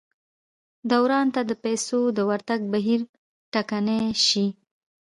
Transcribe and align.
دوران 0.91 1.27
ته 1.35 1.41
د 1.49 1.51
پیسو 1.63 1.99
د 2.17 2.19
ورتګ 2.29 2.59
بهیر 2.73 3.01
ټکنی 3.53 4.01
شي. 4.27 4.45